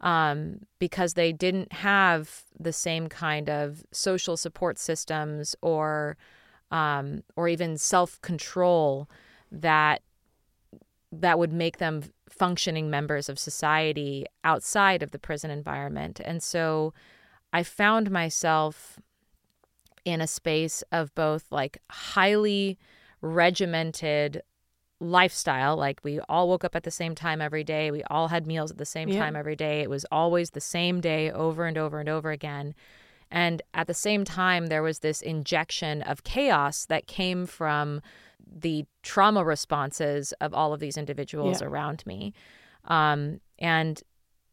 [0.00, 6.16] Um, because they didn't have the same kind of social support systems or
[6.72, 9.08] um, or even self control
[9.52, 10.02] that
[11.12, 16.20] that would make them functioning members of society outside of the prison environment.
[16.24, 16.94] And so
[17.52, 18.98] I found myself
[20.04, 22.78] in a space of both like highly
[23.20, 24.42] regimented
[24.98, 28.46] lifestyle like we all woke up at the same time every day we all had
[28.46, 29.18] meals at the same yeah.
[29.18, 32.72] time every day it was always the same day over and over and over again
[33.30, 38.00] and at the same time there was this injection of chaos that came from
[38.50, 41.68] the trauma responses of all of these individuals yeah.
[41.68, 42.32] around me.
[42.84, 44.02] Um, and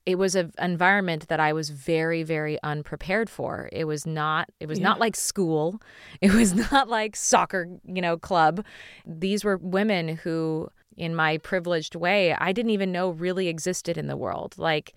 [0.06, 3.70] it was an environment that I was very, very unprepared for.
[3.72, 4.50] It was not.
[4.60, 4.86] It was yeah.
[4.86, 5.82] not like school.
[6.22, 8.66] It was not like soccer, you know, club.
[9.06, 14.08] These were women who, in my privileged way, I didn't even know really existed in
[14.08, 14.56] the world.
[14.58, 14.94] Like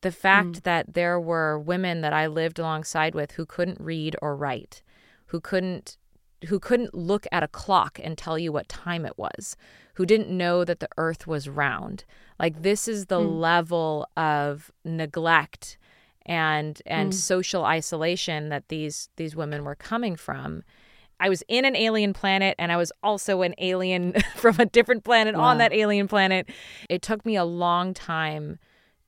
[0.00, 0.62] the fact mm.
[0.62, 4.82] that there were women that I lived alongside with who couldn't read or write,
[5.26, 5.98] who couldn't
[6.46, 9.56] who couldn't look at a clock and tell you what time it was,
[9.94, 12.04] who didn't know that the earth was round.
[12.38, 13.40] Like this is the mm.
[13.40, 15.78] level of neglect
[16.24, 17.14] and and mm.
[17.14, 20.62] social isolation that these these women were coming from.
[21.18, 25.04] I was in an alien planet and I was also an alien from a different
[25.04, 25.44] planet wow.
[25.44, 26.50] on that alien planet.
[26.90, 28.58] It took me a long time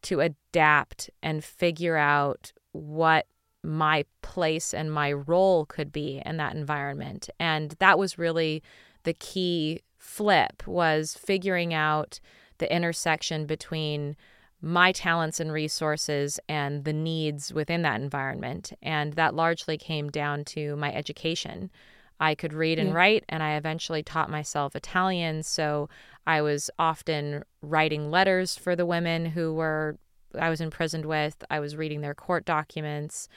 [0.03, 3.27] to adapt and figure out what
[3.69, 7.29] my place and my role could be in that environment.
[7.39, 8.63] And that was really
[9.05, 12.19] the key flip was figuring out
[12.59, 14.17] the intersection between
[14.61, 18.73] my talents and resources and the needs within that environment.
[18.83, 21.71] And that largely came down to my education.
[22.19, 22.95] I could read and yeah.
[22.95, 25.45] write, and I eventually taught myself Italian.
[25.45, 25.89] So
[26.27, 29.99] I was often writing letters for the women who were
[30.39, 31.43] I was imprisoned with.
[31.51, 33.29] I was reading their court documents.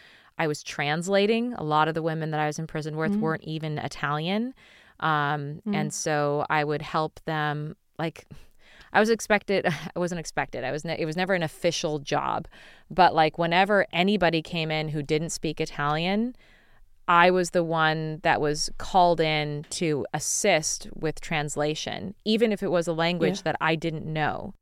[0.41, 1.53] I was translating.
[1.53, 3.21] A lot of the women that I was imprisoned with mm-hmm.
[3.21, 4.55] weren't even Italian.
[4.99, 5.09] Um,
[5.59, 5.75] mm-hmm.
[5.75, 7.75] And so I would help them.
[7.99, 8.25] Like,
[8.91, 10.63] I was expected, I wasn't expected.
[10.63, 12.47] I was, ne- it was never an official job.
[12.89, 16.35] But like, whenever anybody came in who didn't speak Italian,
[17.07, 22.71] I was the one that was called in to assist with translation, even if it
[22.71, 23.43] was a language yeah.
[23.51, 24.55] that I didn't know.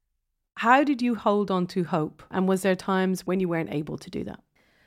[0.57, 2.21] How did you hold on to hope?
[2.31, 4.41] And was there times when you weren't able to do that?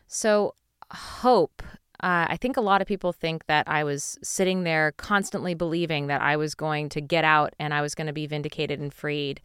[0.06, 0.54] So,
[0.94, 1.62] hope.
[2.02, 6.08] Uh, I think a lot of people think that I was sitting there constantly believing
[6.08, 8.92] that I was going to get out and I was going to be vindicated and
[8.92, 9.40] freed.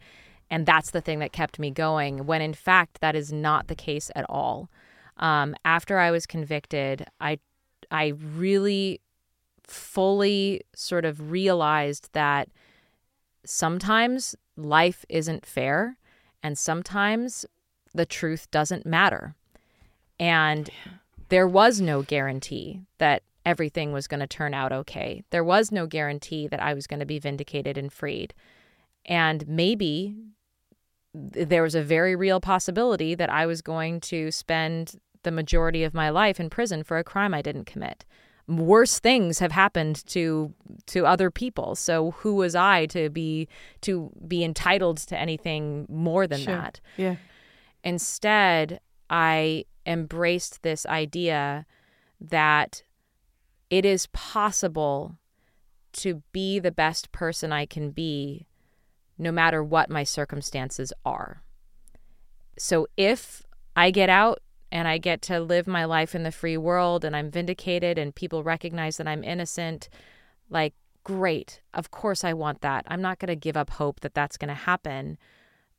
[0.50, 3.74] And that's the thing that kept me going, when in fact, that is not the
[3.74, 4.70] case at all.
[5.18, 7.38] Um, after I was convicted, I,
[7.90, 9.00] I really
[9.62, 12.48] fully sort of realized that
[13.44, 15.96] sometimes life isn't fair
[16.42, 17.44] and sometimes
[17.94, 19.34] the truth doesn't matter.
[20.18, 20.70] And
[21.28, 25.22] there was no guarantee that everything was going to turn out okay.
[25.30, 28.34] There was no guarantee that I was going to be vindicated and freed.
[29.06, 30.16] And maybe
[31.14, 35.94] there was a very real possibility that I was going to spend the majority of
[35.94, 38.04] my life in prison for a crime I didn't commit.
[38.46, 40.54] Worse things have happened to
[40.86, 41.74] to other people.
[41.74, 43.46] So who was I to be
[43.82, 46.54] to be entitled to anything more than sure.
[46.54, 46.80] that?
[46.96, 47.16] Yeah.
[47.84, 51.66] Instead, I embraced this idea
[52.20, 52.82] that
[53.70, 55.16] it is possible
[55.92, 58.46] to be the best person I can be
[59.18, 61.42] no matter what my circumstances are.
[62.58, 63.42] So if
[63.74, 64.40] I get out
[64.70, 68.14] and I get to live my life in the free world and I'm vindicated and
[68.14, 69.88] people recognize that I'm innocent,
[70.50, 71.60] like, great.
[71.72, 72.84] Of course, I want that.
[72.88, 75.18] I'm not going to give up hope that that's going to happen.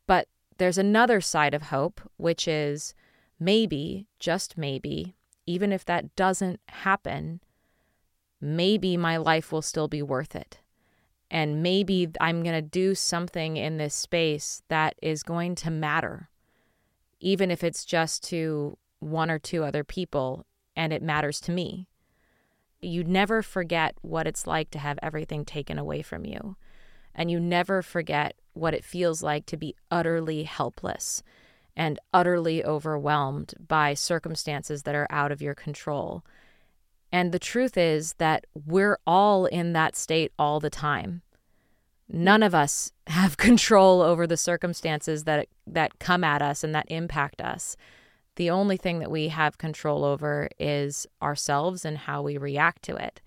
[0.07, 2.93] But there's another side of hope, which is
[3.39, 7.39] maybe, just maybe, even if that doesn't happen,
[8.41, 10.59] maybe my life will still be worth it.
[11.31, 16.29] And maybe I'm going to do something in this space that is going to matter,
[17.19, 21.87] even if it's just to one or two other people and it matters to me.
[22.81, 26.55] You never forget what it's like to have everything taken away from you.
[27.13, 31.21] And you never forget what it feels like to be utterly helpless
[31.79, 36.25] and utterly overwhelmed by circumstances that are out of your control.
[37.09, 41.21] And the truth is that we're all in that state all the time.
[42.09, 46.85] None of us have control over the circumstances that that come at us and that
[46.89, 47.77] impact us.
[48.35, 52.97] The only thing that we have control over is ourselves and how we react to
[52.97, 53.21] it.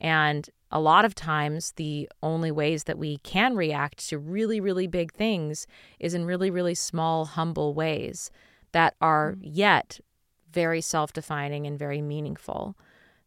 [0.00, 4.86] And a lot of times, the only ways that we can react to really, really
[4.86, 5.66] big things
[6.00, 8.30] is in really, really small, humble ways
[8.72, 9.40] that are mm.
[9.42, 10.00] yet
[10.50, 12.76] very self defining and very meaningful.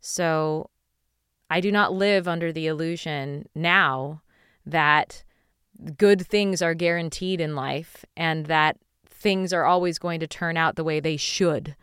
[0.02, 0.70] So
[1.50, 4.22] I do not live under the illusion now
[4.66, 5.24] that
[5.98, 8.78] good things are guaranteed in life and that
[9.08, 11.76] things are always going to turn out the way they should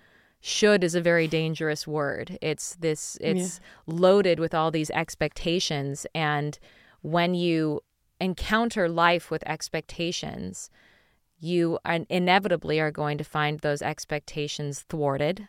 [0.42, 2.36] should is a very dangerous word.
[2.42, 3.94] It's this it's yeah.
[3.94, 6.58] loaded with all these expectations and
[7.02, 7.80] when you
[8.20, 10.70] encounter life with expectations,
[11.38, 15.48] you are inevitably are going to find those expectations thwarted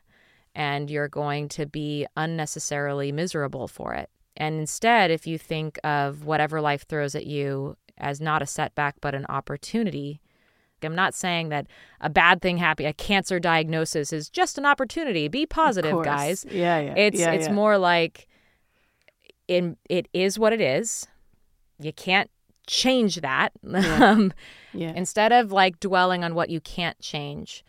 [0.55, 4.09] and you're going to be unnecessarily miserable for it.
[4.35, 8.95] And instead, if you think of whatever life throws at you as not a setback
[9.01, 10.19] but an opportunity,
[10.85, 11.67] I'm not saying that
[12.01, 15.27] a bad thing happen, a cancer diagnosis is just an opportunity.
[15.27, 16.45] Be positive, guys.
[16.49, 16.95] Yeah, yeah.
[16.95, 17.53] It's yeah, it's yeah.
[17.53, 18.27] more like
[19.47, 21.07] in it is what it is.
[21.79, 22.29] You can't
[22.67, 23.51] change that.
[23.63, 23.79] Yeah.
[24.09, 24.33] um,
[24.73, 24.93] yeah.
[24.95, 27.63] Instead of like dwelling on what you can't change,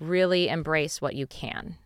[0.00, 1.76] really embrace what you can.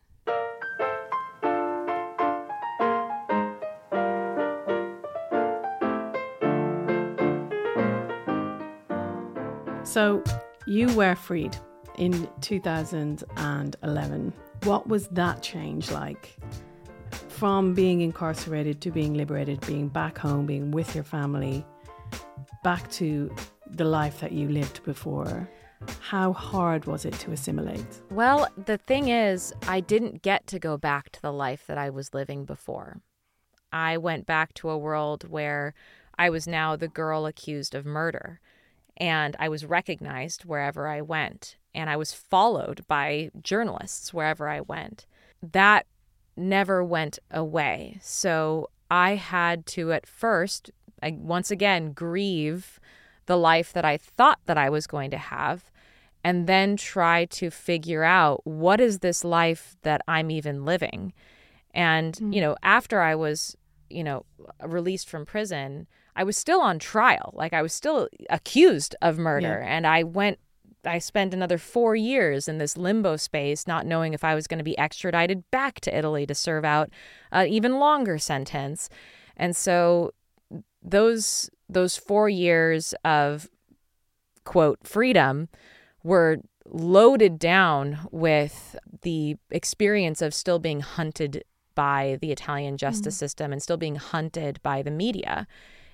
[9.91, 10.23] So
[10.67, 11.57] you were freed
[11.99, 14.33] in 2011.
[14.65, 16.37] What was that change like?
[17.29, 21.65] From being incarcerated to being liberated, being back home, being with your family,
[22.63, 23.35] back to
[23.67, 25.49] the life that you lived before.
[26.01, 28.03] How hard was it to assimilate?
[28.11, 31.89] Well, the thing is, I didn't get to go back to the life that I
[31.89, 33.01] was living before.
[33.73, 35.73] I went back to a world where
[36.19, 38.41] I was now the girl accused of murder.
[39.01, 41.57] And I was recognized wherever I went.
[41.75, 45.07] And I was followed by journalists wherever I went.
[45.43, 45.87] That
[46.37, 47.99] never went away.
[48.03, 50.71] So I had to, at first,
[51.03, 52.79] I, once again, grieve
[53.27, 55.71] the life that I thought that I was going to have
[56.23, 61.13] and then try to figure out what is this life that I'm even living.
[61.73, 62.33] And, mm-hmm.
[62.33, 63.57] you know, after I was,
[63.89, 64.27] you know,
[64.63, 65.87] released from prison,
[66.21, 67.33] I was still on trial.
[67.33, 69.63] Like I was still accused of murder.
[69.63, 69.75] Yeah.
[69.75, 70.39] And I went,
[70.85, 74.59] I spent another four years in this limbo space, not knowing if I was going
[74.59, 76.91] to be extradited back to Italy to serve out
[77.33, 78.91] an even longer sentence.
[79.35, 80.13] And so
[80.83, 83.49] those those four years of
[84.45, 85.49] quote freedom
[86.03, 91.45] were loaded down with the experience of still being hunted
[91.75, 93.21] by the Italian justice mm-hmm.
[93.21, 95.47] system and still being hunted by the media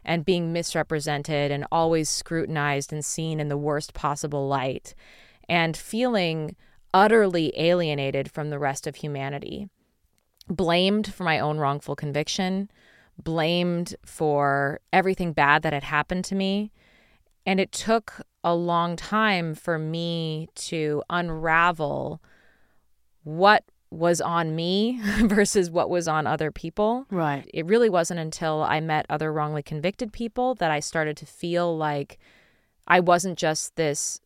[0.06, 4.94] and being misrepresented and always scrutinized and seen in the worst possible light
[5.48, 6.56] and feeling
[6.94, 9.68] utterly alienated from the rest of humanity,
[10.48, 12.70] blamed for my own wrongful conviction,
[13.22, 16.72] blamed for everything bad that had happened to me.
[17.44, 22.22] And it took a long time for me to unravel
[23.24, 23.64] what
[23.96, 27.06] was on me versus what was on other people.
[27.10, 27.48] Right.
[27.52, 31.76] It really wasn't until I met other wrongly convicted people that I started to feel
[31.76, 32.18] like
[32.86, 34.20] I wasn't just this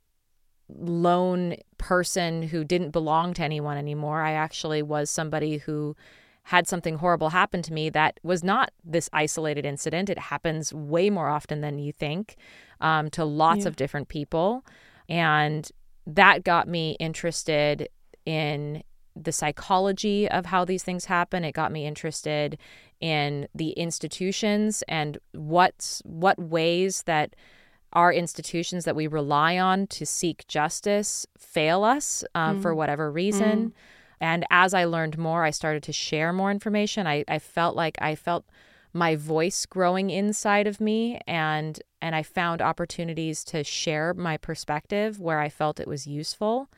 [0.68, 4.22] lone person who didn't belong to anyone anymore.
[4.22, 5.96] I actually was somebody who
[6.44, 10.10] had something horrible happen to me that was not this isolated incident.
[10.10, 12.36] It happens way more often than you think
[12.80, 13.68] um, to lots yeah.
[13.68, 14.64] of different people.
[15.08, 15.70] And
[16.06, 17.88] that got me interested
[18.24, 18.82] in
[19.16, 21.44] the psychology of how these things happen.
[21.44, 22.58] It got me interested
[23.00, 27.34] in the institutions and what's what ways that
[27.92, 32.62] our institutions that we rely on to seek justice fail us um, mm.
[32.62, 33.70] for whatever reason.
[33.70, 33.72] Mm.
[34.20, 37.06] And as I learned more, I started to share more information.
[37.06, 38.44] I, I felt like I felt
[38.92, 45.20] my voice growing inside of me and and I found opportunities to share my perspective
[45.20, 46.68] where I felt it was useful.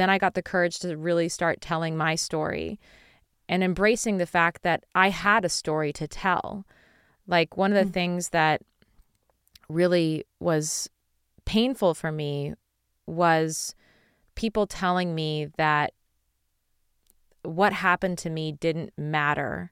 [0.00, 2.80] Then I got the courage to really start telling my story
[3.50, 6.64] and embracing the fact that I had a story to tell.
[7.26, 7.90] Like one of the mm-hmm.
[7.90, 8.62] things that
[9.68, 10.88] really was
[11.44, 12.54] painful for me
[13.04, 13.74] was
[14.36, 15.92] people telling me that
[17.42, 19.70] what happened to me didn't matter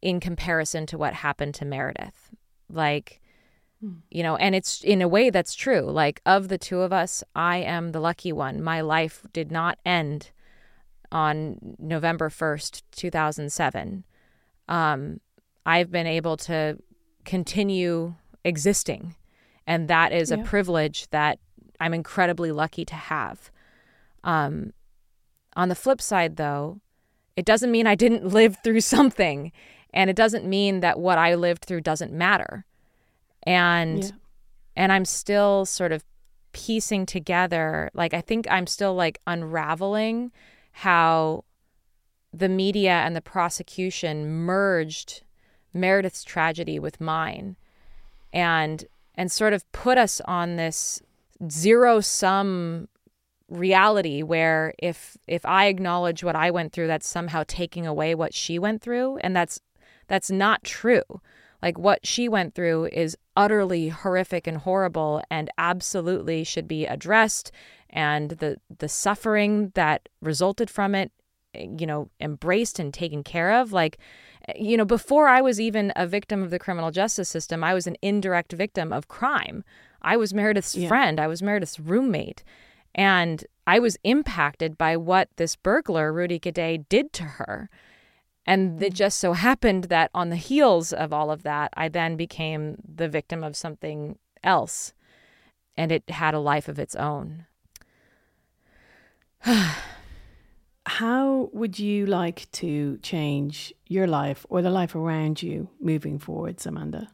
[0.00, 2.30] in comparison to what happened to Meredith.
[2.70, 3.20] Like,
[4.10, 5.82] you know and it's in a way that's true.
[5.82, 8.62] Like of the two of us i am the lucky one.
[8.62, 10.30] My life did not end
[11.12, 14.04] on november 1st 2007
[14.68, 15.20] um,
[15.64, 16.76] i've been able to
[17.24, 18.14] continue
[18.44, 19.14] existing
[19.68, 20.38] and that is yeah.
[20.38, 21.38] a privilege that
[21.80, 23.50] i'm incredibly lucky to have.
[24.24, 24.72] Um,
[25.54, 26.80] on the flip side though
[27.36, 29.52] it doesn't mean i didn't live through something
[29.94, 32.64] and it doesn't mean that what i lived through doesn't matter
[33.46, 34.10] and yeah.
[34.74, 36.04] and i'm still sort of
[36.52, 40.32] piecing together like i think i'm still like unraveling
[40.72, 41.44] how
[42.32, 45.22] the media and the prosecution merged
[45.72, 47.56] meredith's tragedy with mine
[48.32, 48.84] and
[49.14, 51.00] and sort of put us on this
[51.50, 52.88] zero sum
[53.48, 58.34] reality where if if i acknowledge what i went through that's somehow taking away what
[58.34, 59.60] she went through and that's
[60.08, 61.02] that's not true
[61.62, 67.52] like what she went through is utterly horrific and horrible and absolutely should be addressed
[67.90, 71.12] and the the suffering that resulted from it
[71.54, 73.98] you know embraced and taken care of like
[74.54, 77.86] you know before I was even a victim of the criminal justice system I was
[77.86, 79.64] an indirect victim of crime.
[80.02, 80.88] I was Meredith's yeah.
[80.88, 82.44] friend, I was Meredith's roommate
[82.94, 87.68] and I was impacted by what this burglar Rudy Guede did to her.
[88.46, 88.94] And it mm-hmm.
[88.94, 93.08] just so happened that on the heels of all of that, I then became the
[93.08, 94.92] victim of something else.
[95.76, 97.46] And it had a life of its own.
[100.86, 106.64] How would you like to change your life or the life around you moving forward,
[106.64, 107.10] Amanda?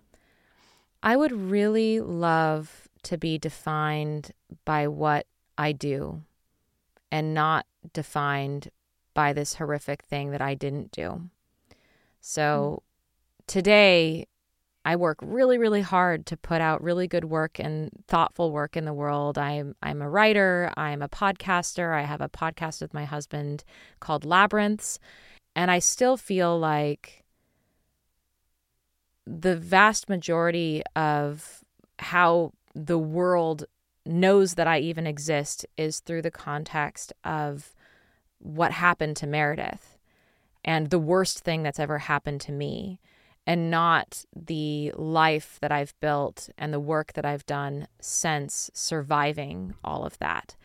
[1.03, 4.33] I would really love to be defined
[4.65, 5.27] by what
[5.57, 6.23] I do
[7.11, 8.71] and not defined
[9.15, 11.29] by this horrific thing that I didn't do.
[12.21, 13.47] So mm.
[13.47, 14.27] today,
[14.85, 18.85] I work really, really hard to put out really good work and thoughtful work in
[18.85, 19.39] the world.
[19.39, 21.95] I'm I'm a writer, I'm a podcaster.
[21.95, 23.63] I have a podcast with my husband
[24.01, 24.99] called Labyrinths,
[25.55, 27.25] and I still feel like
[29.25, 31.63] the vast majority of
[32.01, 33.67] how the world
[34.05, 37.75] knows that I even exist is through the context of
[38.43, 39.99] what happened to Meredith
[40.65, 43.01] and the worst thing that's ever happened to me
[43.47, 49.75] and not the life that I've built and the work that I've done since surviving
[49.83, 50.57] all of that.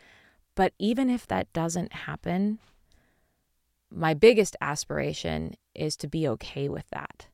[0.54, 2.58] But even if that doesn't happen,
[3.90, 7.26] my biggest aspiration is to be okay with that.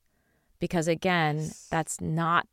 [0.60, 2.46] Because again, that's not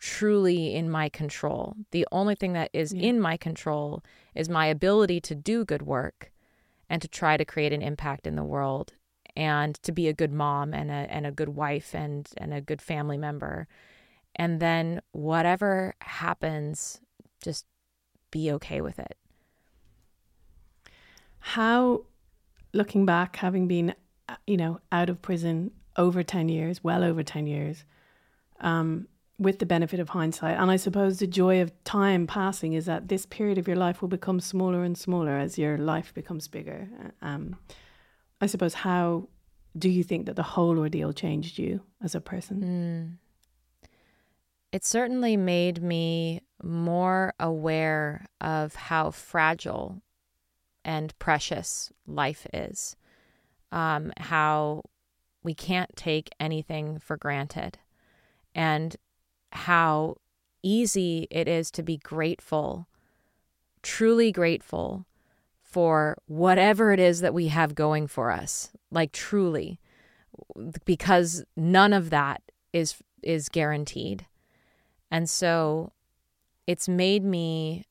[0.00, 1.76] truly in my control.
[1.92, 3.08] The only thing that is yeah.
[3.08, 4.02] in my control
[4.34, 6.32] is my ability to do good work
[6.88, 8.92] and to try to create an impact in the world
[9.36, 12.60] and to be a good mom and a and a good wife and and a
[12.60, 13.68] good family member.
[14.34, 17.00] And then whatever happens,
[17.42, 17.66] just
[18.30, 19.16] be okay with it.
[21.38, 22.04] How
[22.72, 23.94] looking back having been
[24.46, 27.84] you know out of prison over 10 years, well over 10 years,
[28.60, 29.08] um,
[29.38, 30.58] with the benefit of hindsight.
[30.58, 34.00] And I suppose the joy of time passing is that this period of your life
[34.00, 36.88] will become smaller and smaller as your life becomes bigger.
[37.20, 37.56] Um,
[38.40, 39.28] I suppose, how
[39.78, 43.18] do you think that the whole ordeal changed you as a person?
[43.82, 43.88] Mm.
[44.72, 50.02] It certainly made me more aware of how fragile
[50.84, 52.96] and precious life is,
[53.72, 54.82] um, how
[55.42, 57.78] we can't take anything for granted.
[58.54, 58.96] And
[59.52, 60.16] how
[60.62, 62.88] easy it is to be grateful,
[63.82, 65.06] truly grateful
[65.62, 68.70] for whatever it is that we have going for us.
[68.90, 69.80] Like truly,
[70.84, 72.42] because none of that
[72.72, 74.26] is is guaranteed.
[75.10, 75.92] And so
[76.66, 77.86] it's made me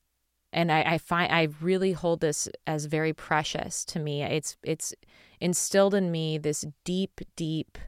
[0.52, 4.22] and I, I find I really hold this as very precious to me.
[4.22, 4.94] It's it's
[5.40, 7.78] instilled in me this deep, deep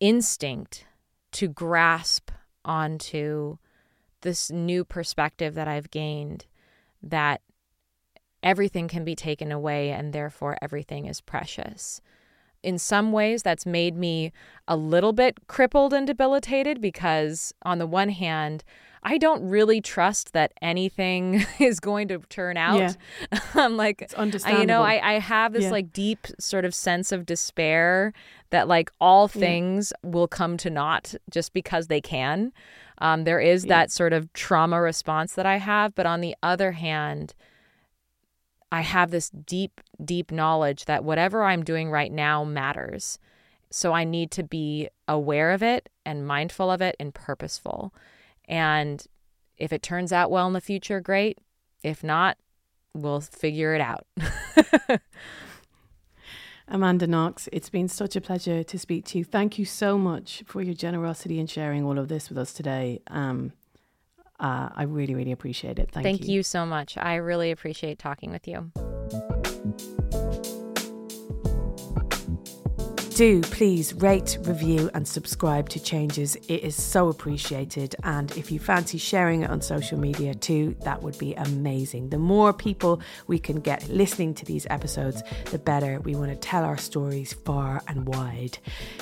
[0.00, 0.86] instinct
[1.34, 2.30] to grasp
[2.64, 3.58] onto
[4.22, 6.46] this new perspective that I've gained
[7.02, 7.42] that
[8.42, 12.00] everything can be taken away and therefore everything is precious.
[12.62, 14.32] In some ways, that's made me
[14.68, 18.64] a little bit crippled and debilitated because, on the one hand,
[19.04, 22.78] I don't really trust that anything is going to turn out.
[22.78, 23.40] Yeah.
[23.54, 24.60] I'm like, it's understandable.
[24.62, 25.70] you know, I, I have this yeah.
[25.70, 28.12] like deep sort of sense of despair
[28.50, 30.10] that like all things yeah.
[30.10, 32.52] will come to naught just because they can.
[32.98, 35.94] Um, there is that sort of trauma response that I have.
[35.94, 37.34] But on the other hand,
[38.72, 43.18] I have this deep, deep knowledge that whatever I'm doing right now matters.
[43.70, 47.92] So I need to be aware of it and mindful of it and purposeful.
[48.48, 49.04] And
[49.56, 51.38] if it turns out well in the future, great.
[51.82, 52.36] If not,
[52.94, 54.06] we'll figure it out.
[56.68, 59.24] Amanda Knox, it's been such a pleasure to speak to you.
[59.24, 63.02] Thank you so much for your generosity in sharing all of this with us today.
[63.08, 63.52] Um,
[64.40, 65.90] uh, I really, really appreciate it.
[65.92, 66.36] Thank, Thank you.
[66.36, 66.96] you so much.
[66.96, 68.72] I really appreciate talking with you.
[73.14, 76.34] Do please rate, review, and subscribe to Changes.
[76.48, 77.94] It is so appreciated.
[78.02, 82.08] And if you fancy sharing it on social media too, that would be amazing.
[82.08, 86.00] The more people we can get listening to these episodes, the better.
[86.00, 88.58] We want to tell our stories far and wide.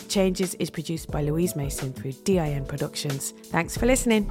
[0.09, 3.31] Changes is produced by Louise Mason through DIN Productions.
[3.31, 4.29] Thanks for listening.